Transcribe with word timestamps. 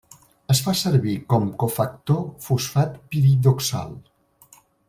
Es 0.53 0.61
fa 0.67 0.71
servir 0.79 1.13
com 1.33 1.45
cofactor 1.65 2.19
fosfat 2.47 2.99
piridoxal. 3.13 3.97